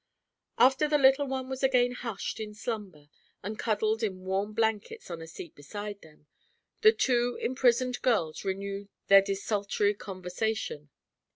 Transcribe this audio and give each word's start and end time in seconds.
After 0.57 0.87
the 0.87 0.97
little 0.97 1.27
one 1.27 1.47
was 1.47 1.61
again 1.61 1.91
hushed 1.91 2.39
in 2.39 2.55
slumber 2.55 3.07
and 3.43 3.59
cuddled 3.59 4.01
in 4.01 4.21
warm 4.25 4.53
blankets 4.53 5.11
on 5.11 5.21
a 5.21 5.27
seat 5.27 5.53
beside 5.53 6.01
them, 6.01 6.25
the 6.81 6.91
two 6.91 7.37
imprisoned 7.39 8.01
girls 8.01 8.43
renewed 8.43 8.89
their 9.09 9.21
desultory 9.21 9.93
conversation. 9.93 10.89